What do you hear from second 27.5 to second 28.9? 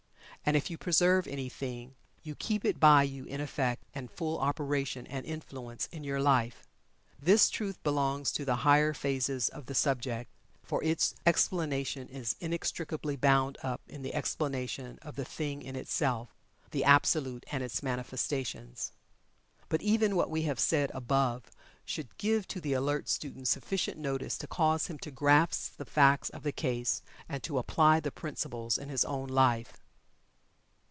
apply the principles in